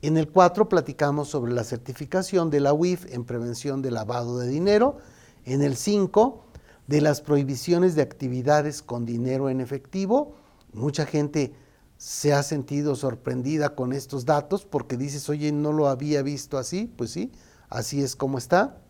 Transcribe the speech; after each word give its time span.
En 0.00 0.16
el 0.16 0.28
4 0.28 0.68
platicamos 0.68 1.28
sobre 1.28 1.52
la 1.52 1.64
certificación 1.64 2.50
de 2.50 2.60
la 2.60 2.72
UIF 2.72 3.06
en 3.12 3.24
prevención 3.24 3.82
de 3.82 3.90
lavado 3.90 4.38
de 4.38 4.46
dinero. 4.46 4.98
En 5.44 5.62
el 5.62 5.76
5 5.76 6.44
de 6.86 7.00
las 7.00 7.20
prohibiciones 7.20 7.96
de 7.96 8.02
actividades 8.02 8.80
con 8.82 9.04
dinero 9.04 9.50
en 9.50 9.60
efectivo. 9.60 10.34
Mucha 10.72 11.04
gente 11.04 11.52
se 11.96 12.32
ha 12.32 12.44
sentido 12.44 12.94
sorprendida 12.94 13.74
con 13.74 13.92
estos 13.92 14.24
datos 14.24 14.64
porque 14.64 14.96
dices, 14.96 15.28
oye, 15.28 15.50
no 15.50 15.72
lo 15.72 15.88
había 15.88 16.22
visto 16.22 16.58
así. 16.58 16.92
Pues 16.96 17.10
sí, 17.10 17.32
así 17.68 18.00
es 18.00 18.14
como 18.14 18.38
está. 18.38 18.80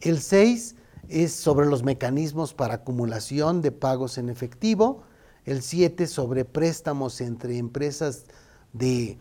El 0.00 0.20
6 0.20 0.76
es 1.08 1.32
sobre 1.32 1.66
los 1.66 1.82
mecanismos 1.82 2.52
para 2.52 2.74
acumulación 2.74 3.62
de 3.62 3.72
pagos 3.72 4.18
en 4.18 4.28
efectivo. 4.28 5.04
El 5.46 5.62
7 5.62 6.06
sobre 6.06 6.44
préstamos 6.44 7.20
entre 7.22 7.56
empresas 7.56 8.26
de, 8.72 9.18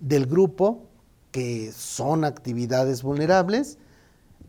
del 0.00 0.26
grupo 0.26 0.88
que 1.30 1.72
son 1.72 2.24
actividades 2.24 3.02
vulnerables. 3.02 3.78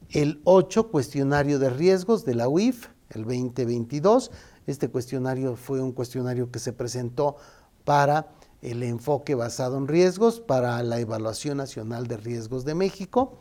El 0.09 0.41
8, 0.43 0.89
cuestionario 0.89 1.59
de 1.59 1.69
riesgos 1.69 2.25
de 2.25 2.35
la 2.35 2.47
UIF, 2.47 2.87
el 3.09 3.23
2022. 3.23 4.31
Este 4.65 4.89
cuestionario 4.89 5.55
fue 5.55 5.81
un 5.81 5.91
cuestionario 5.91 6.51
que 6.51 6.59
se 6.59 6.73
presentó 6.73 7.37
para 7.83 8.31
el 8.61 8.83
enfoque 8.83 9.35
basado 9.35 9.77
en 9.77 9.87
riesgos, 9.87 10.39
para 10.39 10.81
la 10.83 10.99
Evaluación 10.99 11.57
Nacional 11.57 12.07
de 12.07 12.17
Riesgos 12.17 12.65
de 12.65 12.75
México. 12.75 13.37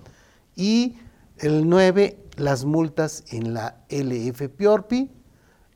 Y 0.56 0.96
el 1.38 1.68
9, 1.68 2.18
las 2.36 2.64
multas 2.64 3.24
en 3.30 3.54
la 3.54 3.84
LF 3.88 4.48
Piorpi. 4.56 5.10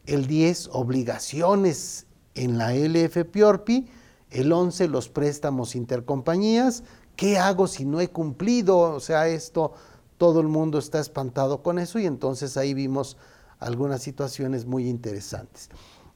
El 0.06 0.26
10, 0.26 0.70
obligaciones 0.72 2.06
en 2.34 2.58
la 2.58 2.74
LF 2.74 3.24
Piorpi 3.30 3.88
el 4.32 4.52
11, 4.52 4.88
los 4.88 5.08
préstamos 5.08 5.76
intercompañías. 5.76 6.82
¿Qué 7.16 7.38
hago 7.38 7.66
si 7.66 7.84
no 7.84 8.00
he 8.00 8.08
cumplido? 8.08 8.78
O 8.78 9.00
sea, 9.00 9.28
esto, 9.28 9.72
todo 10.16 10.40
el 10.40 10.48
mundo 10.48 10.78
está 10.78 11.00
espantado 11.00 11.62
con 11.62 11.78
eso 11.78 11.98
y 11.98 12.06
entonces 12.06 12.56
ahí 12.56 12.74
vimos 12.74 13.16
algunas 13.58 14.02
situaciones 14.02 14.66
muy 14.66 14.88
interesantes. 14.88 15.68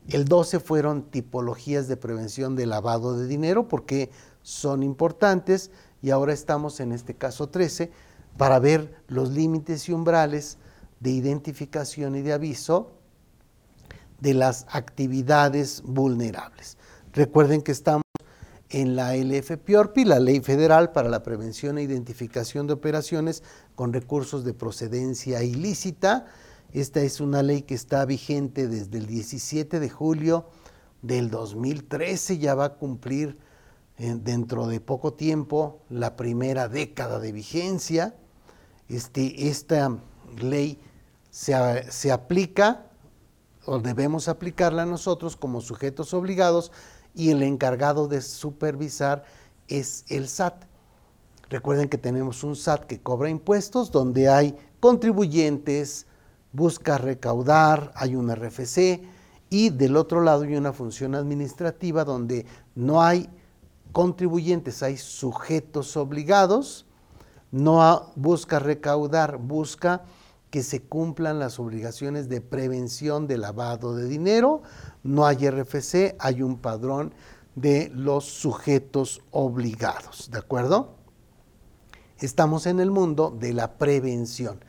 El 0.08 0.24
12 0.24 0.60
fueron 0.60 1.02
tipologías 1.02 1.88
de 1.88 1.96
prevención 1.96 2.56
de 2.56 2.66
lavado 2.66 3.18
de 3.18 3.26
dinero 3.26 3.68
porque 3.68 4.10
son 4.42 4.82
importantes 4.82 5.70
y 6.00 6.10
ahora 6.10 6.32
estamos 6.32 6.80
en 6.80 6.92
este 6.92 7.14
caso 7.14 7.48
13 7.48 7.90
para 8.36 8.58
ver 8.58 9.02
los 9.08 9.30
límites 9.30 9.88
y 9.88 9.92
umbrales 9.92 10.58
de 11.00 11.10
identificación 11.10 12.14
y 12.14 12.22
de 12.22 12.32
aviso 12.32 12.92
de 14.20 14.34
las 14.34 14.66
actividades 14.70 15.82
vulnerables. 15.82 16.78
Recuerden 17.12 17.62
que 17.62 17.72
estamos 17.72 18.05
en 18.76 18.94
la 18.94 19.16
LF 19.16 19.56
PIORPI, 19.56 20.04
la 20.04 20.20
Ley 20.20 20.40
Federal 20.40 20.92
para 20.92 21.08
la 21.08 21.22
Prevención 21.22 21.78
e 21.78 21.82
Identificación 21.82 22.66
de 22.66 22.74
Operaciones 22.74 23.42
con 23.74 23.94
Recursos 23.94 24.44
de 24.44 24.52
Procedencia 24.52 25.42
Ilícita. 25.42 26.26
Esta 26.74 27.00
es 27.00 27.22
una 27.22 27.42
ley 27.42 27.62
que 27.62 27.74
está 27.74 28.04
vigente 28.04 28.68
desde 28.68 28.98
el 28.98 29.06
17 29.06 29.80
de 29.80 29.88
julio 29.88 30.50
del 31.00 31.30
2013, 31.30 32.36
ya 32.36 32.54
va 32.54 32.66
a 32.66 32.74
cumplir 32.74 33.38
eh, 33.96 34.14
dentro 34.14 34.66
de 34.66 34.78
poco 34.80 35.14
tiempo 35.14 35.80
la 35.88 36.14
primera 36.14 36.68
década 36.68 37.18
de 37.18 37.32
vigencia. 37.32 38.14
Este, 38.90 39.48
esta 39.48 39.96
ley 40.38 40.78
se, 41.30 41.54
se 41.90 42.12
aplica 42.12 42.90
o 43.64 43.78
debemos 43.78 44.28
aplicarla 44.28 44.84
nosotros 44.84 45.34
como 45.34 45.62
sujetos 45.62 46.12
obligados 46.12 46.72
y 47.16 47.30
el 47.30 47.42
encargado 47.42 48.06
de 48.06 48.20
supervisar 48.20 49.24
es 49.66 50.04
el 50.08 50.28
SAT. 50.28 50.64
Recuerden 51.48 51.88
que 51.88 51.98
tenemos 51.98 52.44
un 52.44 52.54
SAT 52.54 52.84
que 52.84 53.00
cobra 53.00 53.30
impuestos, 53.30 53.90
donde 53.90 54.28
hay 54.28 54.54
contribuyentes, 54.78 56.06
busca 56.52 56.98
recaudar, 56.98 57.92
hay 57.96 58.14
un 58.14 58.34
RFC 58.34 59.02
y 59.48 59.70
del 59.70 59.96
otro 59.96 60.20
lado 60.20 60.42
hay 60.42 60.56
una 60.56 60.72
función 60.72 61.14
administrativa 61.14 62.04
donde 62.04 62.46
no 62.74 63.02
hay 63.02 63.28
contribuyentes, 63.92 64.82
hay 64.82 64.96
sujetos 64.96 65.96
obligados, 65.96 66.86
no 67.50 68.12
busca 68.16 68.58
recaudar, 68.58 69.38
busca 69.38 70.04
que 70.56 70.62
se 70.62 70.80
cumplan 70.80 71.38
las 71.38 71.60
obligaciones 71.60 72.30
de 72.30 72.40
prevención 72.40 73.26
de 73.26 73.36
lavado 73.36 73.94
de 73.94 74.08
dinero, 74.08 74.62
no 75.02 75.26
hay 75.26 75.50
RFC, 75.50 76.16
hay 76.18 76.40
un 76.40 76.56
padrón 76.56 77.12
de 77.56 77.90
los 77.94 78.24
sujetos 78.24 79.20
obligados, 79.32 80.30
¿de 80.30 80.38
acuerdo? 80.38 80.94
Estamos 82.20 82.64
en 82.64 82.80
el 82.80 82.90
mundo 82.90 83.36
de 83.38 83.52
la 83.52 83.76
prevención. 83.76 84.64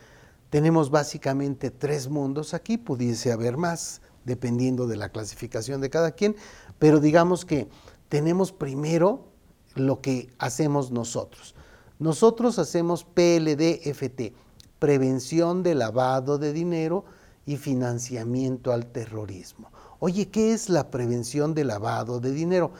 Tenemos 0.49 0.89
básicamente 0.91 1.71
tres 1.71 2.09
mundos 2.09 2.53
aquí, 2.53 2.77
pudiese 2.77 3.31
haber 3.31 3.55
más, 3.55 4.01
dependiendo 4.25 4.87
de 4.87 4.97
la 4.97 5.07
clasificación 5.07 5.79
de 5.79 5.89
cada 5.89 6.11
quien, 6.11 6.35
pero 6.79 6.99
digamos 6.99 7.45
que 7.45 7.69
tenemos 8.09 8.51
primero 8.51 9.29
lo 9.73 10.01
que 10.01 10.27
hacemos 10.37 10.91
nosotros. 10.91 11.55
Nosotros 11.97 12.59
hacemos 12.59 13.05
PLDFT, 13.05 14.33
prevención 14.79 15.63
de 15.63 15.75
lavado 15.75 16.37
de 16.37 16.53
dinero 16.53 17.05
y 17.45 17.57
financiamiento 17.57 18.71
al 18.71 18.87
terrorismo. 18.87 19.71
Oye, 19.99 20.29
¿qué 20.29 20.53
es 20.53 20.69
la 20.69 20.91
prevención 20.91 21.53
de 21.53 21.63
lavado 21.63 22.19
de 22.19 22.31
dinero? 22.31 22.71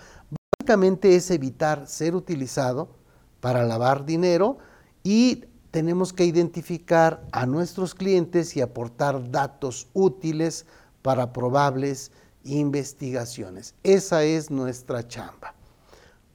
Básicamente 0.59 1.15
es 1.15 1.31
evitar 1.31 1.87
ser 1.87 2.15
utilizado 2.15 2.89
para 3.39 3.63
lavar 3.63 4.05
dinero 4.05 4.57
y 5.03 5.45
tenemos 5.71 6.13
que 6.13 6.25
identificar 6.25 7.25
a 7.31 7.45
nuestros 7.45 7.95
clientes 7.95 8.55
y 8.55 8.61
aportar 8.61 9.31
datos 9.31 9.87
útiles 9.93 10.65
para 11.01 11.31
probables 11.33 12.11
investigaciones. 12.43 13.75
Esa 13.83 14.23
es 14.23 14.51
nuestra 14.51 15.07
chamba. 15.07 15.53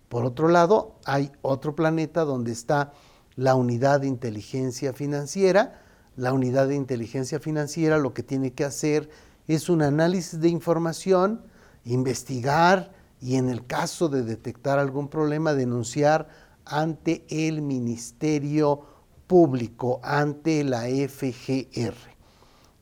Por 0.08 0.24
otro 0.24 0.48
lado, 0.48 0.96
hay 1.04 1.32
otro 1.42 1.74
planeta 1.74 2.24
donde 2.24 2.52
está 2.52 2.92
la 3.36 3.54
unidad 3.54 4.00
de 4.00 4.08
inteligencia 4.08 4.92
financiera. 4.92 5.80
La 6.16 6.32
unidad 6.32 6.68
de 6.68 6.74
inteligencia 6.74 7.40
financiera 7.40 7.98
lo 7.98 8.12
que 8.12 8.22
tiene 8.22 8.52
que 8.52 8.64
hacer 8.64 9.08
es 9.48 9.68
un 9.68 9.82
análisis 9.82 10.40
de 10.40 10.48
información, 10.48 11.42
investigar 11.84 12.92
y 13.20 13.36
en 13.36 13.48
el 13.48 13.66
caso 13.66 14.08
de 14.08 14.22
detectar 14.22 14.78
algún 14.78 15.08
problema 15.08 15.54
denunciar 15.54 16.28
ante 16.64 17.24
el 17.28 17.62
Ministerio 17.62 18.82
Público, 19.26 20.00
ante 20.02 20.64
la 20.64 20.82
FGR. 20.82 21.94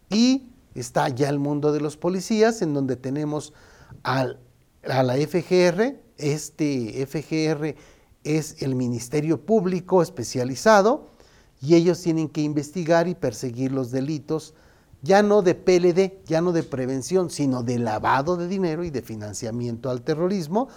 Y 0.09 0.51
está 0.75 1.09
ya 1.09 1.29
el 1.29 1.39
mundo 1.39 1.73
de 1.73 1.81
los 1.81 1.97
policías, 1.97 2.63
en 2.63 2.75
donde 2.75 2.97
tenemos 2.97 3.53
a 4.03 4.35
la 4.85 5.15
FGR, 5.15 6.01
este 6.17 7.07
FGR 7.07 7.77
es 8.25 8.63
el 8.63 8.75
Ministerio 8.75 9.41
Público 9.45 10.03
especializado, 10.03 11.09
y 11.63 11.75
ellos 11.75 12.01
tienen 12.01 12.29
que 12.29 12.41
investigar 12.41 13.07
y 13.09 13.15
perseguir 13.15 13.73
los 13.73 13.91
delitos, 13.91 14.55
ya 15.03 15.23
no 15.23 15.43
de 15.43 15.55
PLD, 15.55 16.25
ya 16.27 16.41
no 16.41 16.53
de 16.53 16.63
prevención, 16.63 17.31
sino 17.31 17.63
de 17.63 17.79
lavado 17.79 18.37
de 18.37 18.49
dinero 18.49 18.85
y 18.85 18.91
de 18.91 19.03
financiamiento 19.03 19.91
al 19.91 20.03
terrorismo, 20.03 20.69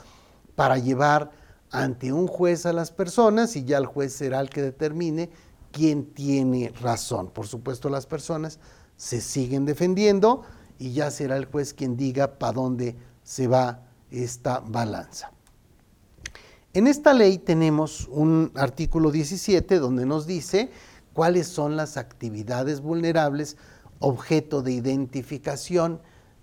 para 0.55 0.77
llevar 0.77 1.31
ante 1.71 2.13
un 2.13 2.27
juez 2.27 2.65
a 2.65 2.73
las 2.73 2.91
personas 2.91 3.55
y 3.55 3.63
ya 3.65 3.77
el 3.77 3.85
juez 3.85 4.13
será 4.13 4.39
el 4.39 4.49
que 4.49 4.61
determine 4.61 5.29
quién 5.71 6.05
tiene 6.05 6.71
razón. 6.81 7.29
Por 7.31 7.47
supuesto, 7.47 7.89
las 7.89 8.05
personas 8.05 8.59
se 8.95 9.19
siguen 9.19 9.65
defendiendo 9.65 10.43
y 10.77 10.93
ya 10.93 11.11
será 11.11 11.35
el 11.35 11.45
juez 11.45 11.73
quien 11.73 11.97
diga 11.97 12.37
para 12.37 12.53
dónde 12.53 12.95
se 13.23 13.47
va 13.47 13.81
esta 14.11 14.59
balanza. 14.59 15.32
En 16.75 16.87
esta 16.87 17.13
ley 17.13 17.37
tenemos 17.37 18.07
un 18.07 18.51
artículo 18.55 19.11
17 19.11 19.77
donde 19.77 20.07
nos 20.07 20.25
dice 20.25 20.71
cuáles 21.13 21.47
son 21.47 21.77
las 21.77 21.97
actividades 21.97 22.81
vulnerables 22.81 23.57
objeto 23.99 24.63
de 24.63 24.71
identificación 24.71 26.01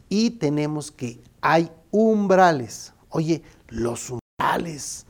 y 0.09 0.31
tenemos 0.31 0.93
que 0.93 1.21
hay 1.41 1.73
umbrales. 1.91 2.93
Oye, 3.09 3.43
los 3.67 4.09
umbrales, 4.11 5.05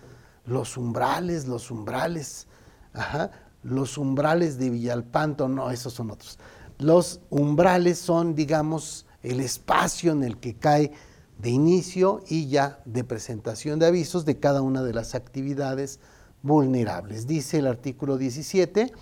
los 0.46 0.78
umbrales, 0.78 1.46
los 1.46 1.70
umbrales, 1.70 2.46
ajá, 2.94 3.30
los 3.62 3.98
umbrales 3.98 4.56
de 4.56 4.70
Villalpanto, 4.70 5.48
no, 5.48 5.70
esos 5.70 5.92
son 5.92 6.12
otros. 6.12 6.38
Los 6.78 7.20
umbrales 7.28 7.98
son, 7.98 8.34
digamos, 8.34 9.04
el 9.22 9.40
espacio 9.40 10.12
en 10.12 10.22
el 10.22 10.38
que 10.38 10.54
cae 10.54 10.92
de 11.40 11.50
inicio 11.50 12.22
y 12.28 12.48
ya 12.48 12.80
de 12.84 13.04
presentación 13.04 13.78
de 13.78 13.86
avisos 13.86 14.24
de 14.24 14.38
cada 14.38 14.62
una 14.62 14.82
de 14.82 14.92
las 14.92 15.14
actividades 15.14 16.00
vulnerables. 16.42 17.26
Dice 17.26 17.58
el 17.58 17.66
artículo 17.66 18.18
17, 18.18 18.92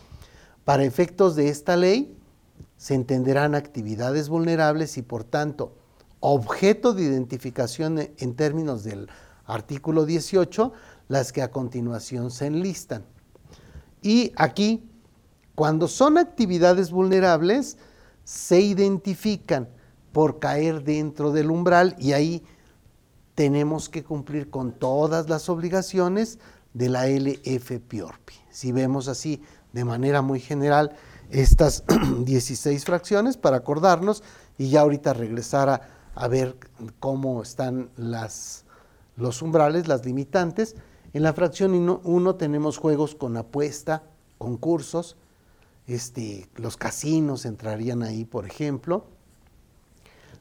para 0.65 0.85
efectos 0.85 1.37
de 1.37 1.49
esta 1.49 1.77
ley 1.77 2.17
se 2.77 2.95
entenderán 2.95 3.55
actividades 3.55 4.29
vulnerables 4.29 4.99
y 4.99 5.03
por 5.03 5.25
tanto 5.25 5.75
objeto 6.21 6.95
de 6.95 7.05
identificación 7.05 7.99
en 8.17 8.35
términos 8.35 8.85
del 8.85 9.09
artículo 9.47 10.05
18, 10.05 10.73
las 11.09 11.33
que 11.33 11.43
a 11.43 11.51
continuación 11.51 12.31
se 12.31 12.47
enlistan. 12.47 13.05
Y 14.03 14.33
aquí 14.37 14.89
cuando 15.59 15.89
son 15.89 16.19
actividades 16.19 16.93
vulnerables, 16.93 17.79
se 18.23 18.61
identifican 18.61 19.69
por 20.13 20.39
caer 20.39 20.85
dentro 20.85 21.33
del 21.33 21.51
umbral 21.51 21.97
y 21.99 22.13
ahí 22.13 22.45
tenemos 23.35 23.89
que 23.89 24.03
cumplir 24.03 24.51
con 24.51 24.73
todas 24.73 25.29
las 25.29 25.49
obligaciones 25.49 26.39
de 26.75 26.89
la 26.89 27.07
LFPORPI. 27.07 28.35
Si 28.51 28.73
vemos 28.73 29.09
así 29.09 29.43
de 29.73 29.85
manera 29.85 30.23
muy 30.23 30.41
general 30.41 30.97
estas 31.31 31.85
16 32.25 32.85
fracciones 32.85 33.37
para 33.37 33.59
acordarnos 33.59 34.23
y 34.57 34.71
ya 34.71 34.81
ahorita 34.81 35.13
regresar 35.13 35.69
a, 35.69 35.89
a 36.15 36.29
ver 36.29 36.57
cómo 36.99 37.43
están 37.43 37.91
las, 37.97 38.65
los 39.17 39.43
umbrales, 39.43 39.87
las 39.87 40.05
limitantes. 40.05 40.75
En 41.13 41.23
la 41.23 41.33
fracción 41.33 41.75
1 41.75 42.35
tenemos 42.37 42.79
juegos 42.79 43.15
con 43.15 43.37
apuesta, 43.37 44.03
concursos, 44.37 45.17
este, 45.87 46.49
los 46.57 46.77
casinos 46.77 47.47
entrarían 47.47 48.03
ahí, 48.03 48.25
por 48.25 48.47
ejemplo, 48.47 49.07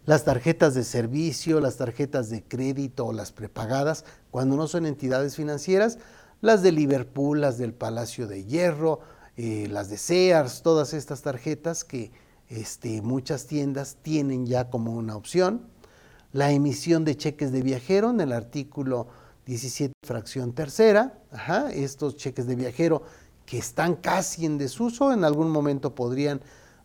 las 0.08 0.24
tarjetas 0.24 0.74
de 0.74 0.86
servicio, 0.86 1.60
las 1.60 1.76
tarjetas 1.76 2.30
de 2.30 2.42
crédito 2.42 3.08
o 3.08 3.12
las 3.12 3.34
prepagadas, 3.34 4.06
cuando 4.32 4.56
no 4.56 4.68
son 4.68 4.86
entidades 4.86 5.36
financieras, 5.36 6.00
las 6.40 6.64
de 6.64 6.72
Liverpool, 6.72 7.42
las 7.42 7.58
del 7.58 7.74
Palacio 7.74 8.26
de 8.26 8.46
Hierro, 8.46 9.02
eh, 9.36 9.68
las 9.70 9.90
de 9.90 9.98
Sears, 9.98 10.62
todas 10.62 10.94
estas 10.94 11.24
tarjetas 11.24 11.84
que 11.84 12.14
este, 12.48 13.02
muchas 13.02 13.48
tiendas 13.48 13.98
tienen 14.02 14.46
ya 14.46 14.70
como 14.70 14.94
una 14.94 15.18
opción. 15.18 15.68
La 16.32 16.54
emisión 16.54 17.04
de 17.04 17.18
cheques 17.18 17.52
de 17.52 17.62
viajero 17.62 18.10
en 18.10 18.22
el 18.22 18.32
artículo 18.32 19.08
17, 19.46 19.92
fracción 20.06 20.54
tercera. 20.54 21.20
estos 21.74 22.16
cheques 22.16 22.48
de 22.48 22.56
viajero 22.56 23.04
que 23.46 23.58
están 23.58 23.96
casi 23.96 24.46
en 24.46 24.58
desuso, 24.58 25.12
en 25.12 25.26
algún 25.26 25.50
momento 25.50 25.96
podrían 25.96 26.40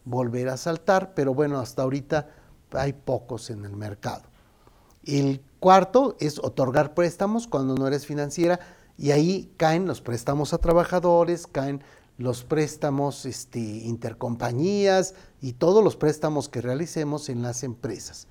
volver 0.05 0.49
a 0.49 0.57
saltar, 0.57 1.15
pero 1.15 1.35
bueno, 1.35 1.61
hasta 1.61 1.83
ahorita 1.83 2.42
hay 2.75 2.93
pocos 2.93 3.51
en 3.51 3.65
el 3.65 3.77
mercado. 3.77 4.23
El 5.05 5.43
cuarto 5.61 6.17
es 6.21 6.39
otorgar 6.39 6.95
préstamos 6.95 7.47
cuando 7.47 7.75
no 7.75 7.87
eres 7.87 8.07
financiera 8.07 8.61
y 8.97 9.11
ahí 9.11 9.53
caen 9.57 9.87
los 9.87 10.01
préstamos 10.01 10.53
a 10.53 10.59
trabajadores, 10.59 11.47
caen 11.47 11.83
los 12.19 12.45
préstamos 12.45 13.27
este, 13.27 13.59
intercompañías 13.59 15.15
y 15.41 15.55
todos 15.55 15.83
los 15.83 15.97
préstamos 15.97 16.49
que 16.49 16.61
realicemos 16.61 17.29
en 17.29 17.43
las 17.43 17.65
empresas. 17.65 18.29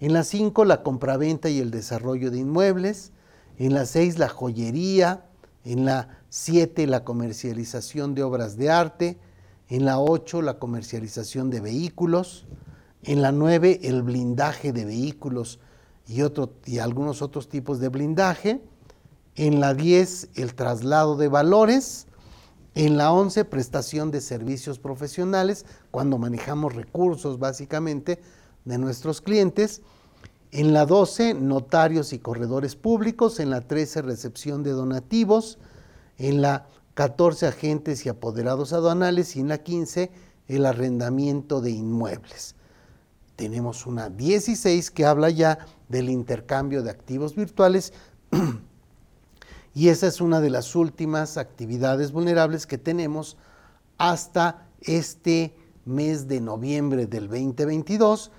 En 0.00 0.12
la 0.12 0.24
cinco, 0.24 0.64
la 0.64 0.82
compraventa 0.82 1.48
y 1.48 1.58
el 1.60 1.70
desarrollo 1.70 2.30
de 2.30 2.38
inmuebles. 2.38 3.12
En 3.58 3.74
la 3.74 3.86
seis, 3.86 4.18
la 4.18 4.28
joyería, 4.28 5.24
en 5.66 5.84
la 5.84 6.20
7 6.28 6.86
la 6.86 7.02
comercialización 7.02 8.14
de 8.14 8.22
obras 8.22 8.56
de 8.56 8.70
arte, 8.70 9.18
en 9.68 9.84
la 9.84 9.98
8 9.98 10.42
la 10.42 10.58
comercialización 10.58 11.50
de 11.50 11.60
vehículos, 11.60 12.46
en 13.06 13.22
la 13.22 13.32
9 13.32 13.80
el 13.84 14.02
blindaje 14.02 14.72
de 14.72 14.84
vehículos 14.84 15.58
y, 16.06 16.22
y 16.66 16.78
algunos 16.78 17.22
otros 17.22 17.48
tipos 17.48 17.80
de 17.80 17.88
blindaje, 17.88 18.60
en 19.34 19.60
la 19.60 19.74
10 19.74 20.30
el 20.34 20.54
traslado 20.54 21.16
de 21.16 21.28
valores, 21.28 22.06
en 22.74 22.98
la 22.98 23.12
11 23.12 23.46
prestación 23.46 24.10
de 24.10 24.20
servicios 24.20 24.78
profesionales, 24.78 25.64
cuando 25.90 26.18
manejamos 26.18 26.74
recursos 26.74 27.38
básicamente 27.38 28.20
de 28.66 28.76
nuestros 28.76 29.22
clientes, 29.22 29.80
en 30.52 30.72
la 30.72 30.86
12, 30.86 31.34
notarios 31.34 32.12
y 32.12 32.18
corredores 32.18 32.76
públicos. 32.76 33.40
En 33.40 33.50
la 33.50 33.60
13, 33.60 34.02
recepción 34.02 34.62
de 34.62 34.70
donativos. 34.70 35.58
En 36.18 36.40
la 36.40 36.66
14, 36.94 37.46
agentes 37.46 38.06
y 38.06 38.08
apoderados 38.08 38.72
aduanales. 38.72 39.36
Y 39.36 39.40
en 39.40 39.48
la 39.48 39.58
15, 39.58 40.10
el 40.48 40.64
arrendamiento 40.66 41.60
de 41.60 41.72
inmuebles. 41.72 42.55
Tenemos 43.36 43.86
una 43.86 44.08
16 44.08 44.90
que 44.90 45.04
habla 45.04 45.30
ya 45.30 45.58
del 45.88 46.08
intercambio 46.08 46.82
de 46.82 46.90
activos 46.90 47.36
virtuales. 47.36 47.92
y 49.74 49.88
esa 49.88 50.06
es 50.06 50.20
una 50.20 50.40
de 50.40 50.50
las 50.50 50.74
últimas 50.74 51.36
actividades 51.36 52.12
vulnerables 52.12 52.66
que 52.66 52.78
tenemos 52.78 53.36
hasta 53.98 54.66
este 54.80 55.54
mes 55.84 56.28
de 56.28 56.40
noviembre 56.40 57.06
del 57.06 57.28
2022 57.28 58.32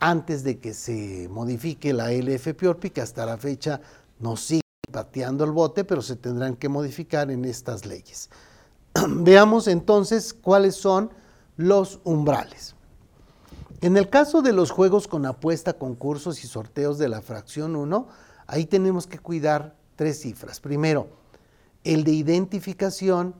antes 0.00 0.44
de 0.44 0.58
que 0.58 0.74
se 0.74 1.28
modifique 1.28 1.92
la 1.92 2.12
LFPORPI, 2.12 2.90
que 2.90 3.00
hasta 3.00 3.26
la 3.26 3.36
fecha 3.36 3.80
nos 4.20 4.40
sigue 4.40 4.62
pateando 4.92 5.44
el 5.44 5.50
bote, 5.50 5.84
pero 5.84 6.02
se 6.02 6.16
tendrán 6.16 6.56
que 6.56 6.68
modificar 6.68 7.30
en 7.30 7.44
estas 7.44 7.84
leyes. 7.84 8.30
Veamos 9.08 9.66
entonces 9.68 10.32
cuáles 10.32 10.76
son 10.76 11.10
los 11.56 12.00
umbrales. 12.04 12.74
En 13.80 13.96
el 13.96 14.08
caso 14.10 14.42
de 14.42 14.52
los 14.52 14.72
juegos 14.72 15.06
con 15.06 15.24
apuesta, 15.24 15.74
concursos 15.74 16.42
y 16.42 16.48
sorteos 16.48 16.98
de 16.98 17.08
la 17.08 17.22
fracción 17.22 17.76
1, 17.76 18.08
ahí 18.48 18.66
tenemos 18.66 19.06
que 19.06 19.20
cuidar 19.20 19.76
tres 19.94 20.20
cifras. 20.20 20.58
Primero, 20.58 21.08
el 21.84 22.02
de 22.02 22.12
identificación, 22.12 23.36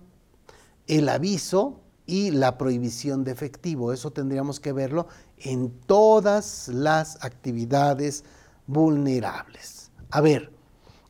el 0.86 1.08
aviso 1.08 1.80
y 2.06 2.30
la 2.30 2.56
prohibición 2.56 3.24
de 3.24 3.32
efectivo. 3.32 3.92
Eso 3.92 4.12
tendríamos 4.12 4.60
que 4.60 4.72
verlo 4.72 5.08
en 5.38 5.70
todas 5.86 6.68
las 6.68 7.22
actividades 7.24 8.22
vulnerables. 8.68 9.90
A 10.10 10.20
ver, 10.20 10.52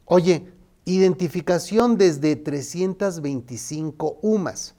oye, 0.06 0.52
identificación 0.86 1.98
desde 1.98 2.34
325 2.34 4.20
UMAS. 4.22 4.74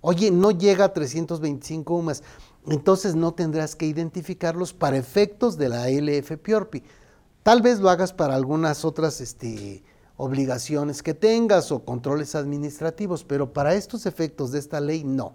Oye, 0.00 0.30
no 0.30 0.50
llega 0.50 0.86
a 0.86 0.92
325 0.92 1.94
UMAS. 1.94 2.22
Entonces 2.68 3.14
no 3.14 3.34
tendrás 3.34 3.74
que 3.74 3.86
identificarlos 3.86 4.72
para 4.72 4.96
efectos 4.96 5.58
de 5.58 5.68
la 5.68 5.88
LF 5.88 6.36
Piorpi. 6.38 6.82
Tal 7.42 7.60
vez 7.60 7.80
lo 7.80 7.90
hagas 7.90 8.12
para 8.12 8.36
algunas 8.36 8.84
otras 8.84 9.20
este, 9.20 9.82
obligaciones 10.16 11.02
que 11.02 11.14
tengas 11.14 11.72
o 11.72 11.84
controles 11.84 12.34
administrativos, 12.36 13.24
pero 13.24 13.52
para 13.52 13.74
estos 13.74 14.06
efectos 14.06 14.52
de 14.52 14.60
esta 14.60 14.80
ley 14.80 15.02
no. 15.02 15.34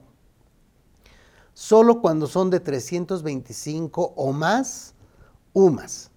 Solo 1.53 2.01
cuando 2.01 2.27
son 2.27 2.50
de 2.50 2.60
325 2.60 4.13
o 4.15 4.31
más 4.31 4.93
UMAS. 5.53 6.12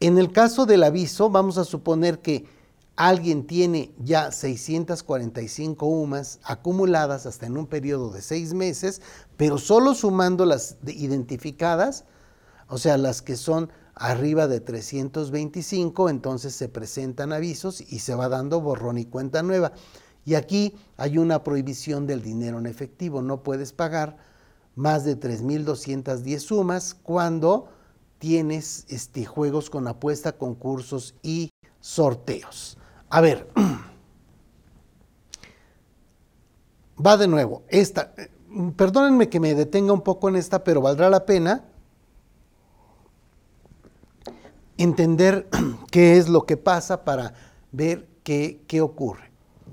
En 0.00 0.18
el 0.18 0.32
caso 0.32 0.66
del 0.66 0.82
aviso, 0.82 1.30
vamos 1.30 1.56
a 1.56 1.64
suponer 1.64 2.18
que 2.18 2.44
alguien 2.96 3.46
tiene 3.46 3.92
ya 3.98 4.30
645 4.30 5.86
UMAS 5.86 6.38
acumuladas 6.44 7.26
hasta 7.26 7.46
en 7.46 7.56
un 7.56 7.66
periodo 7.66 8.10
de 8.10 8.22
seis 8.22 8.54
meses, 8.54 9.02
pero 9.36 9.58
solo 9.58 9.94
sumando 9.94 10.46
las 10.46 10.76
identificadas, 10.86 12.04
o 12.68 12.78
sea, 12.78 12.96
las 12.96 13.20
que 13.22 13.36
son 13.36 13.70
arriba 13.94 14.46
de 14.46 14.60
325, 14.60 16.08
entonces 16.08 16.54
se 16.54 16.68
presentan 16.68 17.32
avisos 17.32 17.80
y 17.80 18.00
se 18.00 18.14
va 18.14 18.28
dando 18.28 18.60
borrón 18.60 18.98
y 18.98 19.04
cuenta 19.04 19.42
nueva. 19.42 19.72
Y 20.24 20.34
aquí 20.34 20.74
hay 20.96 21.18
una 21.18 21.44
prohibición 21.44 22.06
del 22.06 22.22
dinero 22.22 22.58
en 22.58 22.66
efectivo, 22.66 23.22
no 23.22 23.42
puedes 23.42 23.72
pagar 23.72 24.16
más 24.74 25.04
de 25.04 25.18
3.210 25.18 26.38
sumas 26.38 26.94
cuando 26.94 27.68
tienes 28.18 28.86
este, 28.88 29.24
juegos 29.24 29.68
con 29.68 29.86
apuesta, 29.86 30.32
concursos 30.32 31.14
y 31.22 31.50
sorteos. 31.80 32.78
A 33.14 33.20
ver, 33.20 33.46
va 37.06 37.16
de 37.16 37.28
nuevo. 37.28 37.62
Esta, 37.68 38.12
perdónenme 38.74 39.28
que 39.28 39.38
me 39.38 39.54
detenga 39.54 39.92
un 39.92 40.00
poco 40.00 40.28
en 40.28 40.34
esta, 40.34 40.64
pero 40.64 40.80
valdrá 40.80 41.08
la 41.08 41.24
pena 41.24 41.62
entender 44.78 45.48
qué 45.92 46.16
es 46.16 46.28
lo 46.28 46.44
que 46.44 46.56
pasa 46.56 47.04
para 47.04 47.34
ver 47.70 48.08
qué, 48.24 48.64
qué 48.66 48.80
ocurre. 48.80 49.30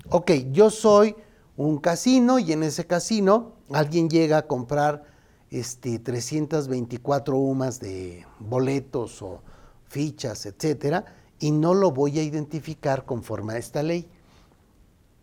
Ok, 0.08 0.30
yo 0.52 0.70
soy 0.70 1.16
un 1.56 1.78
casino 1.78 2.38
y 2.38 2.52
en 2.52 2.62
ese 2.62 2.86
casino 2.86 3.54
alguien 3.72 4.08
llega 4.08 4.38
a 4.38 4.46
comprar 4.46 5.02
este, 5.50 5.98
324 5.98 7.36
UMAS 7.36 7.80
de 7.80 8.24
boletos 8.38 9.20
o 9.20 9.40
fichas, 9.88 10.46
etcétera, 10.46 11.21
y 11.42 11.50
no 11.50 11.74
lo 11.74 11.90
voy 11.90 12.20
a 12.20 12.22
identificar 12.22 13.04
conforme 13.04 13.54
a 13.54 13.58
esta 13.58 13.82
ley. 13.82 14.08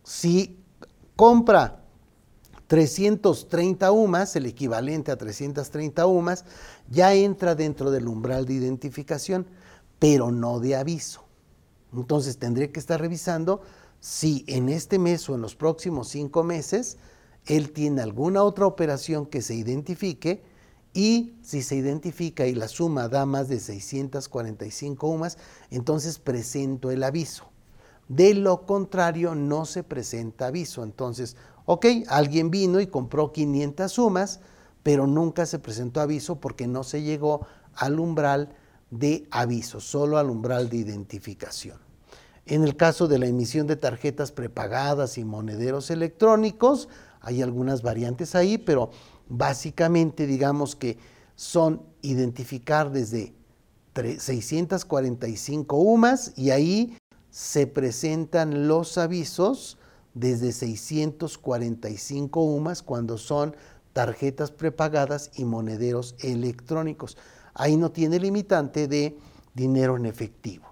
Si 0.04 0.60
compra 1.16 1.82
330 2.68 3.90
UMAS, 3.94 4.36
el 4.36 4.46
equivalente 4.46 5.14
a 5.14 5.16
330 5.18 6.06
UMAS, 6.06 6.44
ya 6.90 7.14
entra 7.14 7.56
dentro 7.56 7.90
del 7.90 8.10
umbral 8.10 8.46
de 8.46 8.54
identificación 8.56 9.48
pero 9.98 10.30
no 10.30 10.60
de 10.60 10.76
aviso. 10.76 11.24
Entonces 11.94 12.38
tendré 12.38 12.70
que 12.70 12.82
estar 12.82 13.00
revisando 13.00 13.62
si 14.02 14.44
en 14.48 14.68
este 14.68 15.00
mes 15.00 15.30
o 15.30 15.36
en 15.36 15.42
los 15.42 15.56
próximos 15.56 16.10
cinco 16.10 16.44
meses 16.44 16.98
él 17.46 17.72
tiene 17.72 18.02
alguna 18.02 18.44
otra 18.44 18.66
operación 18.66 19.26
que 19.26 19.42
se 19.42 19.56
identifique 19.56 20.44
y 20.94 21.34
si 21.44 21.62
se 21.62 21.76
identifica 21.76 22.48
y 22.48 22.56
la 22.56 22.68
suma 22.68 23.08
da 23.08 23.26
más 23.26 23.48
de 23.48 23.60
645 23.60 25.08
UMAS, 25.08 25.38
entonces 25.70 26.20
presento 26.20 26.92
el 26.92 27.04
aviso. 27.04 27.50
De 28.08 28.34
lo 28.34 28.66
contrario, 28.66 29.36
no 29.36 29.66
se 29.66 29.84
presenta 29.84 30.48
aviso. 30.48 30.84
Entonces, 30.84 31.38
ok, 31.66 31.86
alguien 32.08 32.50
vino 32.50 32.80
y 32.80 32.88
compró 32.88 33.32
500 33.32 33.92
sumas, 33.92 34.40
pero 34.82 35.06
nunca 35.06 35.46
se 35.46 35.60
presentó 35.60 36.02
aviso 36.02 36.40
porque 36.40 36.68
no 36.68 36.84
se 36.84 37.04
llegó 37.04 37.46
al 37.76 38.00
umbral 38.00 38.56
de 38.90 39.28
aviso, 39.30 39.80
solo 39.80 40.18
al 40.18 40.32
umbral 40.32 40.70
de 40.70 40.78
identificación. 40.78 41.78
En 42.48 42.64
el 42.64 42.76
caso 42.76 43.08
de 43.08 43.20
la 43.20 43.28
emisión 43.28 43.68
de 43.68 43.76
tarjetas 43.76 44.32
prepagadas 44.32 45.20
y 45.20 45.24
monederos 45.24 45.92
electrónicos, 45.92 46.90
hay 47.22 47.44
algunas 47.44 47.84
variantes 47.84 48.34
ahí, 48.34 48.58
pero 48.58 48.90
básicamente 49.30 50.28
digamos 50.28 50.76
que 50.76 50.98
son 51.36 51.82
identificar 52.02 52.92
desde 52.92 53.34
645 53.94 55.78
UMAS 55.78 56.34
y 56.36 56.52
ahí 56.52 56.98
se 57.30 57.68
presentan 57.68 58.68
los 58.68 58.98
avisos 58.98 59.78
desde 60.14 60.52
645 60.52 62.42
UMAS 62.42 62.84
cuando 62.84 63.18
son 63.18 63.56
tarjetas 63.94 64.52
prepagadas 64.52 65.32
y 65.36 65.46
monederos 65.46 66.16
electrónicos 66.20 67.18
ahí 67.54 67.78
no 67.78 67.92
tiene 67.92 68.20
limitante 68.20 68.88
de 68.88 69.18
dinero 69.54 69.98
en 69.98 70.06
efectivo. 70.06 70.66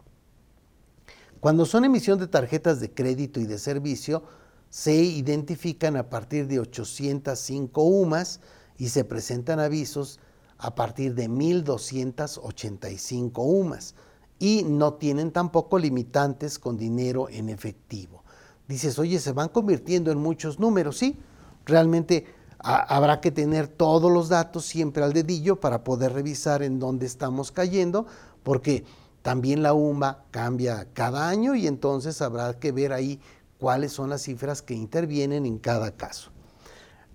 Cuando 1.39 1.65
son 1.65 1.85
emisión 1.85 2.17
de 2.17 2.27
tarjetas 2.27 2.79
de 2.79 2.91
crédito 2.91 3.39
y 3.39 3.45
de 3.45 3.59
servicio, 3.59 4.23
se 4.69 4.95
identifican 4.95 5.97
a 5.97 6.09
partir 6.09 6.47
de 6.47 6.59
805 6.59 7.81
UMAS 7.81 8.41
y 8.77 8.89
se 8.89 9.05
presentan 9.05 9.59
avisos 9.59 10.19
a 10.57 10.75
partir 10.75 11.15
de 11.15 11.27
1285 11.27 13.41
UMAS 13.41 13.95
y 14.39 14.63
no 14.63 14.93
tienen 14.95 15.31
tampoco 15.31 15.79
limitantes 15.79 16.59
con 16.59 16.77
dinero 16.77 17.27
en 17.29 17.49
efectivo. 17.49 18.23
Dices, 18.67 18.99
oye, 18.99 19.17
se 19.19 19.31
van 19.31 19.49
convirtiendo 19.49 20.11
en 20.11 20.19
muchos 20.19 20.59
números, 20.59 20.97
sí, 20.97 21.17
realmente 21.65 22.25
habrá 22.59 23.19
que 23.21 23.31
tener 23.31 23.67
todos 23.67 24.11
los 24.11 24.29
datos 24.29 24.65
siempre 24.65 25.03
al 25.03 25.13
dedillo 25.13 25.59
para 25.59 25.83
poder 25.83 26.13
revisar 26.13 26.63
en 26.63 26.79
dónde 26.79 27.05
estamos 27.05 27.51
cayendo, 27.51 28.07
porque 28.43 28.83
también 29.21 29.61
la 29.61 29.73
UMA 29.73 30.23
cambia 30.31 30.87
cada 30.93 31.29
año 31.29 31.53
y 31.55 31.67
entonces 31.67 32.21
habrá 32.21 32.59
que 32.59 32.71
ver 32.71 32.93
ahí 32.93 33.19
cuáles 33.59 33.91
son 33.91 34.09
las 34.09 34.23
cifras 34.23 34.61
que 34.61 34.73
intervienen 34.73 35.45
en 35.45 35.57
cada 35.57 35.95
caso. 35.95 36.31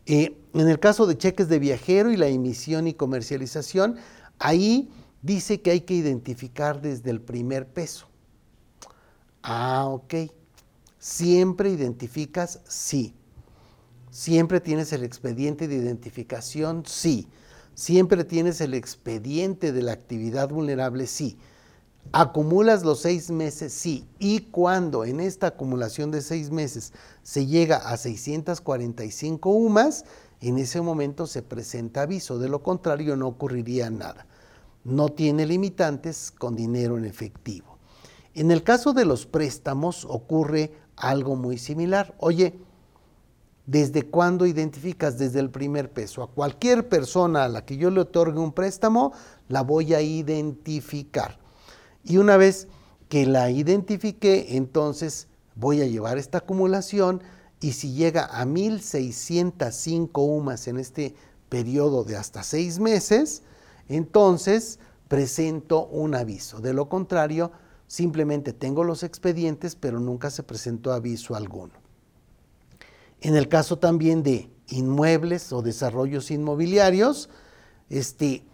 Eh, 0.06 0.36
en 0.54 0.68
el 0.68 0.80
caso 0.80 1.06
de 1.06 1.16
cheques 1.16 1.48
de 1.48 1.58
viajero 1.58 2.10
y 2.10 2.16
la 2.16 2.26
emisión 2.26 2.88
y 2.88 2.94
comercialización, 2.94 3.96
ahí 4.38 4.90
dice 5.22 5.60
que 5.60 5.70
hay 5.70 5.82
que 5.82 5.94
identificar 5.94 6.80
desde 6.80 7.10
el 7.10 7.20
primer 7.20 7.68
peso. 7.68 8.08
Ah, 9.42 9.86
ok. 9.88 10.14
Siempre 10.98 11.70
identificas 11.70 12.60
sí. 12.64 13.14
¿Siempre 14.10 14.60
tienes 14.60 14.92
el 14.92 15.04
expediente 15.04 15.68
de 15.68 15.76
identificación? 15.76 16.84
Sí. 16.86 17.28
¿Siempre 17.74 18.24
tienes 18.24 18.60
el 18.60 18.74
expediente 18.74 19.72
de 19.72 19.82
la 19.82 19.92
actividad 19.92 20.48
vulnerable? 20.50 21.06
Sí. 21.06 21.38
¿Acumulas 22.10 22.84
los 22.84 23.00
seis 23.00 23.30
meses? 23.30 23.72
Sí. 23.72 24.06
Y 24.18 24.40
cuando 24.40 25.04
en 25.04 25.20
esta 25.20 25.48
acumulación 25.48 26.10
de 26.10 26.20
seis 26.20 26.50
meses 26.50 26.92
se 27.22 27.46
llega 27.46 27.76
a 27.76 27.96
645 27.96 29.50
UMAS, 29.50 30.04
en 30.40 30.58
ese 30.58 30.80
momento 30.80 31.26
se 31.26 31.42
presenta 31.42 32.02
aviso. 32.02 32.38
De 32.38 32.48
lo 32.48 32.62
contrario, 32.62 33.16
no 33.16 33.28
ocurriría 33.28 33.88
nada. 33.88 34.26
No 34.84 35.08
tiene 35.10 35.46
limitantes 35.46 36.32
con 36.32 36.56
dinero 36.56 36.98
en 36.98 37.04
efectivo. 37.04 37.78
En 38.34 38.50
el 38.50 38.62
caso 38.62 38.92
de 38.92 39.04
los 39.04 39.26
préstamos 39.26 40.04
ocurre 40.04 40.72
algo 40.96 41.36
muy 41.36 41.56
similar. 41.56 42.14
Oye, 42.18 42.58
¿Desde 43.64 44.02
cuándo 44.02 44.44
identificas? 44.44 45.18
Desde 45.18 45.38
el 45.38 45.50
primer 45.50 45.92
peso. 45.92 46.22
A 46.22 46.30
cualquier 46.30 46.88
persona 46.88 47.44
a 47.44 47.48
la 47.48 47.64
que 47.64 47.76
yo 47.76 47.90
le 47.90 48.00
otorgue 48.00 48.40
un 48.40 48.52
préstamo, 48.52 49.12
la 49.48 49.62
voy 49.62 49.94
a 49.94 50.00
identificar. 50.00 51.38
Y 52.04 52.16
una 52.18 52.36
vez 52.36 52.68
que 53.08 53.26
la 53.26 53.50
identifique, 53.50 54.56
entonces 54.56 55.28
voy 55.54 55.82
a 55.82 55.86
llevar 55.86 56.18
esta 56.18 56.38
acumulación 56.38 57.22
y 57.60 57.72
si 57.72 57.92
llega 57.92 58.24
a 58.24 58.44
1.605 58.44 60.10
UMAS 60.14 60.68
en 60.68 60.78
este 60.78 61.14
periodo 61.48 62.02
de 62.04 62.16
hasta 62.16 62.42
seis 62.42 62.78
meses, 62.78 63.42
entonces 63.88 64.78
presento 65.08 65.86
un 65.86 66.14
aviso. 66.14 66.60
De 66.60 66.72
lo 66.72 66.88
contrario, 66.88 67.52
simplemente 67.86 68.52
tengo 68.52 68.82
los 68.82 69.02
expedientes, 69.02 69.76
pero 69.76 70.00
nunca 70.00 70.30
se 70.30 70.42
presentó 70.42 70.92
aviso 70.92 71.34
alguno. 71.34 71.74
En 73.20 73.36
el 73.36 73.48
caso 73.48 73.78
también 73.78 74.22
de 74.22 74.50
inmuebles 74.68 75.52
o 75.52 75.62
desarrollos 75.62 76.30
inmobiliarios, 76.30 77.28
este, 77.90 78.44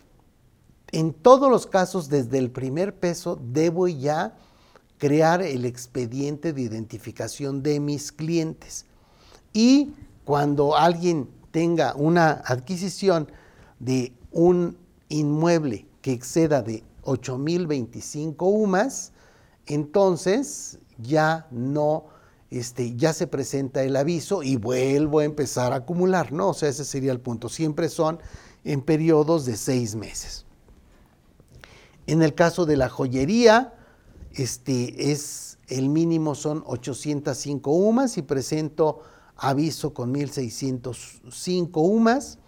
en 0.92 1.12
todos 1.12 1.50
los 1.50 1.66
casos, 1.66 2.08
desde 2.08 2.38
el 2.38 2.50
primer 2.50 2.94
peso, 2.98 3.38
debo 3.40 3.88
ya 3.88 4.36
crear 4.96 5.42
el 5.42 5.64
expediente 5.64 6.52
de 6.52 6.62
identificación 6.62 7.62
de 7.62 7.78
mis 7.80 8.10
clientes. 8.10 8.86
Y 9.52 9.92
cuando 10.24 10.76
alguien 10.76 11.28
tenga 11.50 11.94
una 11.94 12.42
adquisición 12.44 13.30
de 13.78 14.12
un 14.32 14.76
inmueble 15.08 15.86
que 16.02 16.12
exceda 16.12 16.62
de 16.62 16.82
8.025 17.04 18.36
UMAS, 18.38 19.12
entonces 19.66 20.78
ya 20.98 21.46
no 21.50 22.06
este, 22.50 22.96
ya 22.96 23.12
se 23.12 23.26
presenta 23.26 23.82
el 23.82 23.94
aviso 23.94 24.42
y 24.42 24.56
vuelvo 24.56 25.18
a 25.18 25.24
empezar 25.24 25.72
a 25.72 25.76
acumular, 25.76 26.32
¿no? 26.32 26.48
O 26.50 26.54
sea, 26.54 26.70
ese 26.70 26.84
sería 26.84 27.12
el 27.12 27.20
punto. 27.20 27.50
Siempre 27.50 27.90
son 27.90 28.18
en 28.64 28.80
periodos 28.80 29.44
de 29.44 29.56
seis 29.56 29.94
meses. 29.94 30.46
En 32.08 32.22
el 32.22 32.34
caso 32.34 32.64
de 32.64 32.78
la 32.78 32.88
joyería, 32.88 33.74
este, 34.32 35.12
es, 35.12 35.58
el 35.68 35.90
mínimo 35.90 36.34
son 36.34 36.62
805 36.64 37.70
UMAS 37.70 38.16
y 38.16 38.22
presento 38.22 39.02
aviso 39.36 39.92
con 39.92 40.10
1605 40.12 41.80
UMAS. 41.82 42.38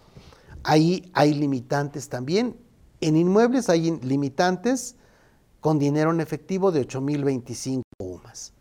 Ahí 0.63 1.11
hay 1.13 1.35
limitantes 1.35 2.09
también. 2.09 2.57
En 3.03 3.19
inmuebles 3.19 3.69
hay 3.69 3.91
limitantes 4.01 4.97
con 5.61 5.79
dinero 5.79 6.11
en 6.11 6.23
efectivo 6.23 6.73
de 6.73 6.81
8025 6.81 7.83
UMAS. 7.99 8.55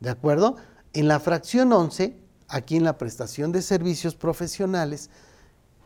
¿De 0.00 0.10
acuerdo? 0.10 0.56
En 0.92 1.08
la 1.08 1.20
fracción 1.20 1.72
11, 1.72 2.16
aquí 2.48 2.76
en 2.76 2.84
la 2.84 2.98
prestación 2.98 3.52
de 3.52 3.62
servicios 3.62 4.14
profesionales, 4.14 5.10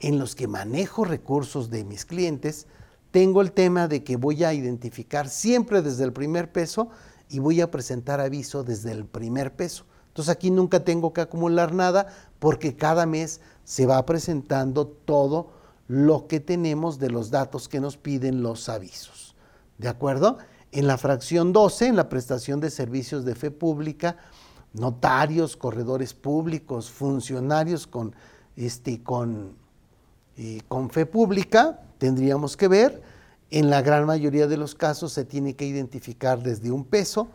en 0.00 0.18
los 0.18 0.34
que 0.34 0.46
manejo 0.46 1.04
recursos 1.04 1.70
de 1.70 1.84
mis 1.84 2.04
clientes, 2.04 2.66
tengo 3.10 3.40
el 3.40 3.52
tema 3.52 3.88
de 3.88 4.04
que 4.04 4.16
voy 4.16 4.44
a 4.44 4.52
identificar 4.52 5.28
siempre 5.28 5.82
desde 5.82 6.04
el 6.04 6.12
primer 6.12 6.52
peso 6.52 6.90
y 7.28 7.38
voy 7.38 7.60
a 7.60 7.70
presentar 7.70 8.20
aviso 8.20 8.64
desde 8.64 8.92
el 8.92 9.06
primer 9.06 9.54
peso. 9.54 9.84
Entonces 10.08 10.32
aquí 10.32 10.50
nunca 10.50 10.84
tengo 10.84 11.12
que 11.12 11.20
acumular 11.20 11.72
nada 11.72 12.06
porque 12.38 12.76
cada 12.76 13.06
mes 13.06 13.40
se 13.64 13.86
va 13.86 14.04
presentando 14.04 14.86
todo 14.86 15.52
lo 15.86 16.26
que 16.26 16.40
tenemos 16.40 16.98
de 16.98 17.10
los 17.10 17.30
datos 17.30 17.68
que 17.68 17.80
nos 17.80 17.96
piden 17.96 18.42
los 18.42 18.68
avisos. 18.68 19.34
¿De 19.78 19.88
acuerdo? 19.88 20.38
En 20.72 20.86
la 20.86 20.98
fracción 20.98 21.52
12, 21.52 21.86
en 21.86 21.96
la 21.96 22.08
prestación 22.08 22.60
de 22.60 22.70
servicios 22.70 23.24
de 23.24 23.34
fe 23.34 23.50
pública, 23.50 24.16
notarios, 24.74 25.56
corredores 25.56 26.12
públicos, 26.12 26.90
funcionarios 26.90 27.86
con, 27.86 28.14
este, 28.56 29.02
con, 29.02 29.54
eh, 30.36 30.60
con 30.68 30.90
fe 30.90 31.06
pública, 31.06 31.80
tendríamos 31.98 32.56
que 32.56 32.68
ver. 32.68 33.02
En 33.50 33.70
la 33.70 33.80
gran 33.80 34.04
mayoría 34.04 34.46
de 34.46 34.58
los 34.58 34.74
casos 34.74 35.12
se 35.12 35.24
tiene 35.24 35.54
que 35.54 35.66
identificar 35.66 36.42
desde 36.42 36.70
un 36.70 36.84
peso. 36.84 37.28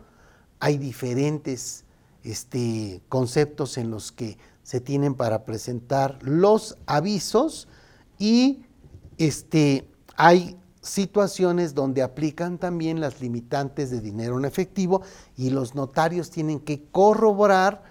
Hay 0.60 0.78
diferentes 0.78 1.84
este, 2.22 3.02
conceptos 3.08 3.78
en 3.78 3.90
los 3.90 4.12
que 4.12 4.38
se 4.62 4.80
tienen 4.80 5.14
para 5.14 5.44
presentar 5.44 6.18
los 6.22 6.78
avisos 6.86 7.68
y 8.18 8.64
este, 9.18 9.88
hay 10.16 10.56
situaciones 10.84 11.74
donde 11.74 12.02
aplican 12.02 12.58
también 12.58 13.00
las 13.00 13.20
limitantes 13.20 13.90
de 13.90 14.00
dinero 14.00 14.38
en 14.38 14.44
efectivo 14.44 15.02
y 15.36 15.50
los 15.50 15.74
notarios 15.74 16.30
tienen 16.30 16.60
que 16.60 16.84
corroborar 16.92 17.82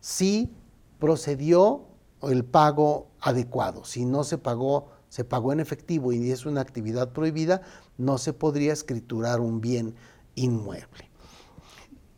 si 0.00 0.52
procedió 0.98 1.86
el 2.22 2.44
pago 2.44 3.08
adecuado. 3.20 3.84
Si 3.84 4.04
no 4.04 4.22
se 4.22 4.38
pagó, 4.38 4.90
se 5.08 5.24
pagó 5.24 5.52
en 5.52 5.60
efectivo 5.60 6.12
y 6.12 6.30
es 6.30 6.44
una 6.46 6.60
actividad 6.60 7.12
prohibida, 7.12 7.62
no 7.96 8.18
se 8.18 8.32
podría 8.32 8.72
escriturar 8.72 9.40
un 9.40 9.60
bien 9.60 9.94
inmueble. 10.34 11.10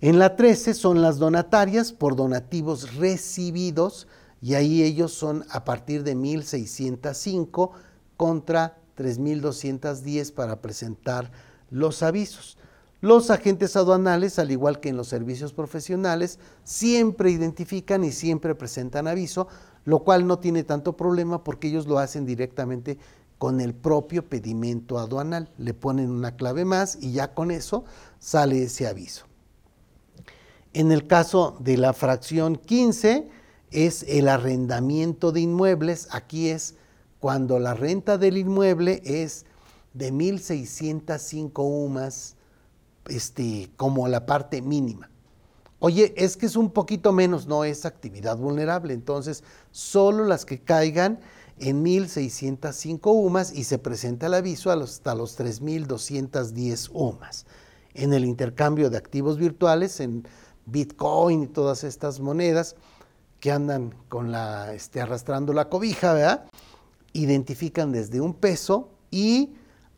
En 0.01 0.19
la 0.19 0.37
13 0.37 0.75
son 0.75 1.01
las 1.01 1.19
donatarias 1.19 1.93
por 1.93 2.17
donativos 2.17 2.97
recibidos 2.97 4.07
y 4.43 4.55
ahí 4.55 4.83
ellos 4.83 5.13
son 5.13 5.45
a 5.51 5.65
partir 5.65 6.03
de 6.03 6.17
1.605 6.17 7.71
contra 8.17 8.77
3.210 8.97 10.33
para 10.33 10.61
presentar 10.61 11.31
los 11.71 12.03
avisos. 12.03 12.59
Los 13.01 13.31
agentes 13.31 13.77
aduanales, 13.77 14.39
al 14.39 14.51
igual 14.51 14.81
que 14.81 14.89
en 14.89 14.97
los 14.97 15.09
servicios 15.09 15.53
profesionales, 15.53 16.39
siempre 16.63 17.31
identifican 17.31 18.03
y 18.03 18.13
siempre 18.13 18.55
presentan 18.55 19.07
aviso, 19.07 19.47
lo 19.85 19.99
cual 19.99 20.27
no 20.27 20.39
tiene 20.39 20.65
tanto 20.65 20.97
problema 20.97 21.45
porque 21.45 21.69
ellos 21.69 21.87
lo 21.87 21.99
hacen 21.99 22.25
directamente 22.25 22.97
con 23.37 23.61
el 23.61 23.75
propio 23.75 24.27
pedimento 24.27 24.99
aduanal. 24.99 25.51
Le 25.59 25.75
ponen 25.75 26.11
una 26.11 26.37
clave 26.37 26.65
más 26.65 26.97
y 26.99 27.13
ya 27.13 27.35
con 27.35 27.51
eso 27.51 27.85
sale 28.19 28.63
ese 28.63 28.87
aviso. 28.87 29.27
En 30.73 30.91
el 30.91 31.07
caso 31.07 31.57
de 31.61 31.77
la 31.77 31.93
fracción 31.93 32.57
15 32.57 33.29
es 33.71 34.05
el 34.09 34.29
arrendamiento 34.29 35.31
de 35.31 35.41
inmuebles. 35.41 36.09
Aquí 36.11 36.49
es 36.49 36.75
cuando 37.25 37.59
la 37.59 37.73
renta 37.73 38.19
del 38.19 38.37
inmueble 38.37 39.01
es 39.03 39.47
de 39.95 40.13
1.605 40.13 41.53
UMAS 41.57 42.37
este, 43.07 43.71
como 43.79 44.09
la 44.09 44.27
parte 44.27 44.61
mínima. 44.61 45.09
Oye, 45.79 46.13
es 46.19 46.37
que 46.37 46.45
es 46.45 46.55
un 46.55 46.69
poquito 46.71 47.13
menos, 47.15 47.47
no 47.47 47.65
es 47.65 47.87
actividad 47.87 48.37
vulnerable, 48.37 48.93
entonces 48.93 49.43
solo 49.71 50.27
las 50.27 50.45
que 50.45 50.61
caigan 50.61 51.19
en 51.59 51.83
1.605 51.83 53.01
UMAS 53.05 53.55
y 53.55 53.65
se 53.65 53.79
presenta 53.79 54.27
el 54.27 54.35
aviso 54.35 54.71
hasta 54.71 55.15
los 55.15 55.41
3.210 55.41 56.91
UMAS. 56.93 57.47
En 57.95 58.13
el 58.13 58.27
intercambio 58.27 58.91
de 58.91 58.99
activos 58.99 59.39
virtuales, 59.39 59.99
en 60.01 60.29
Bitcoin 60.67 61.45
y 61.45 61.47
todas 61.47 61.85
estas 61.85 62.21
monedas 62.21 62.77
que 63.41 63.51
andan 63.51 63.95
con 64.11 64.31
la, 64.31 64.75
este, 64.75 65.01
arrastrando 65.01 65.55
la 65.55 65.71
cobija, 65.71 66.13
¿verdad? 66.13 66.51
Identifican 67.15 67.93
desde 67.93 68.21
un 68.21 68.35
peso 68.35 68.91
y 69.11 69.55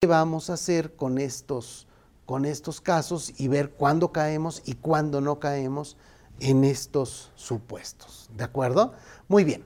qué 0.00 0.06
vamos 0.06 0.50
a 0.50 0.54
hacer 0.54 0.94
con 0.96 1.18
estos 1.18 1.86
con 2.26 2.44
estos 2.44 2.80
casos 2.80 3.32
y 3.38 3.46
ver 3.48 3.70
cuándo 3.70 4.10
caemos 4.10 4.60
y 4.66 4.74
cuándo 4.74 5.20
no 5.20 5.38
caemos 5.38 5.96
en 6.40 6.64
estos 6.64 7.30
supuestos. 7.36 8.28
¿De 8.36 8.44
acuerdo? 8.44 8.92
Muy 9.28 9.44
bien. 9.44 9.64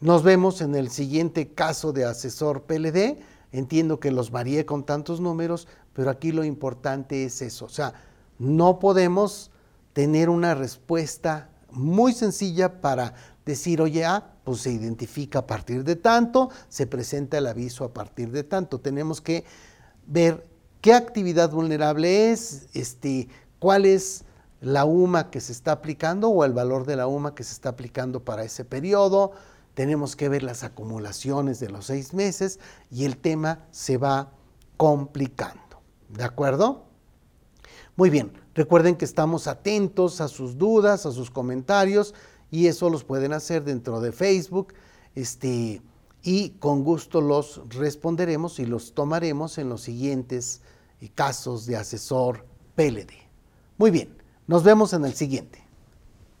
Nos 0.00 0.22
vemos 0.22 0.60
en 0.60 0.74
el 0.74 0.90
siguiente 0.90 1.48
caso 1.54 1.92
de 1.92 2.04
asesor 2.04 2.62
PLD. 2.62 3.18
Entiendo 3.50 3.98
que 3.98 4.12
los 4.12 4.30
varié 4.30 4.66
con 4.66 4.84
tantos 4.84 5.20
números, 5.20 5.66
pero 5.94 6.10
aquí 6.10 6.30
lo 6.30 6.44
importante 6.44 7.24
es 7.24 7.40
eso. 7.42 7.64
O 7.64 7.70
sea, 7.70 7.94
no 8.38 8.78
podemos 8.78 9.50
tener 9.98 10.30
una 10.30 10.54
respuesta 10.54 11.50
muy 11.72 12.12
sencilla 12.12 12.80
para 12.80 13.14
decir, 13.44 13.82
oye, 13.82 14.04
ah, 14.04 14.30
pues 14.44 14.60
se 14.60 14.70
identifica 14.70 15.40
a 15.40 15.46
partir 15.48 15.82
de 15.82 15.96
tanto, 15.96 16.50
se 16.68 16.86
presenta 16.86 17.38
el 17.38 17.48
aviso 17.48 17.82
a 17.82 17.92
partir 17.92 18.30
de 18.30 18.44
tanto. 18.44 18.78
Tenemos 18.78 19.20
que 19.20 19.44
ver 20.06 20.46
qué 20.80 20.94
actividad 20.94 21.50
vulnerable 21.50 22.30
es, 22.30 22.68
este, 22.74 23.28
cuál 23.58 23.86
es 23.86 24.22
la 24.60 24.84
UMA 24.84 25.32
que 25.32 25.40
se 25.40 25.50
está 25.50 25.72
aplicando 25.72 26.28
o 26.28 26.44
el 26.44 26.52
valor 26.52 26.86
de 26.86 26.94
la 26.94 27.08
UMA 27.08 27.34
que 27.34 27.42
se 27.42 27.54
está 27.54 27.70
aplicando 27.70 28.24
para 28.24 28.44
ese 28.44 28.64
periodo. 28.64 29.32
Tenemos 29.74 30.14
que 30.14 30.28
ver 30.28 30.44
las 30.44 30.62
acumulaciones 30.62 31.58
de 31.58 31.70
los 31.70 31.86
seis 31.86 32.14
meses 32.14 32.60
y 32.88 33.04
el 33.04 33.16
tema 33.16 33.66
se 33.72 33.96
va 33.96 34.30
complicando. 34.76 35.82
¿De 36.08 36.22
acuerdo? 36.22 36.84
Muy 37.96 38.10
bien, 38.10 38.30
recuerden 38.58 38.96
que 38.96 39.04
estamos 39.04 39.46
atentos 39.46 40.20
a 40.20 40.26
sus 40.26 40.58
dudas, 40.58 41.06
a 41.06 41.12
sus 41.12 41.30
comentarios 41.30 42.12
y 42.50 42.66
eso 42.66 42.90
los 42.90 43.04
pueden 43.04 43.32
hacer 43.32 43.62
dentro 43.62 44.00
de 44.00 44.10
Facebook. 44.10 44.74
Este, 45.14 45.80
y 46.24 46.50
con 46.58 46.82
gusto 46.82 47.20
los 47.20 47.62
responderemos 47.68 48.58
y 48.58 48.66
los 48.66 48.94
tomaremos 48.94 49.58
en 49.58 49.68
los 49.68 49.82
siguientes 49.82 50.60
eh, 51.00 51.08
casos 51.14 51.66
de 51.66 51.76
asesor 51.76 52.44
PLD. 52.74 53.12
Muy 53.76 53.92
bien, 53.92 54.16
nos 54.48 54.64
vemos 54.64 54.92
en 54.92 55.04
el 55.04 55.14
siguiente. 55.14 55.67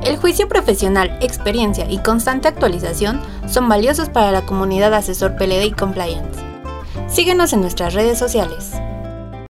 El 0.03 0.17
juicio 0.17 0.47
profesional, 0.47 1.17
experiencia 1.21 1.89
y 1.89 1.97
constante 1.99 2.47
actualización 2.47 3.21
son 3.47 3.67
valiosos 3.67 4.09
para 4.09 4.31
la 4.31 4.45
comunidad 4.45 4.93
asesor 4.93 5.35
PLD 5.35 5.65
y 5.65 5.71
compliance. 5.71 6.39
Síguenos 7.07 7.53
en 7.53 7.61
nuestras 7.61 7.93
redes 7.93 8.19
sociales. 8.19 8.73